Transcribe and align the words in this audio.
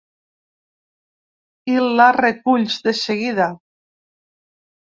I 1.75 1.75
la 2.01 2.09
reculls, 2.21 2.81
de 2.89 2.97
seguida. 3.03 3.51